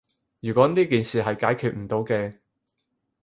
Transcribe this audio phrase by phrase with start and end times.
[0.39, 2.39] 如果呢件事係解決唔到嘅